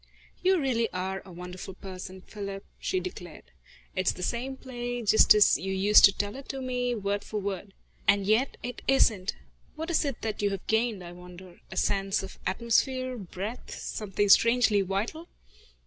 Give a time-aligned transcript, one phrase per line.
[0.41, 3.43] "You really are a wonderful person, Philip," she declared.
[3.95, 7.75] "It's the same play, just as you used to tell it me, word for word.
[8.07, 9.35] And yet it isn't.
[9.75, 11.59] What is it that you have gained, I wonder?
[11.71, 15.27] a sense of atmosphere, breadth, something strangely vital."